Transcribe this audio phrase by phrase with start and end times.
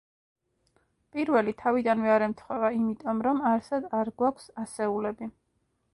[1.17, 5.33] პირველი თავიდანვე არ ემთხვევა იმიტომ, რომ არსად არ გვაქვს ასეულები.